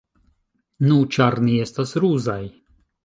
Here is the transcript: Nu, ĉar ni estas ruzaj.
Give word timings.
Nu, 0.87 0.97
ĉar 1.17 1.37
ni 1.49 1.59
estas 1.67 1.93
ruzaj. 2.07 2.43